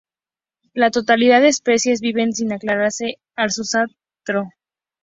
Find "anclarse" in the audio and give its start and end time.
2.51-3.19